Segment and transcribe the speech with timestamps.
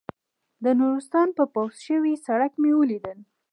[0.63, 3.17] د نورستان په پوخ شوي سړک مې ولیدل.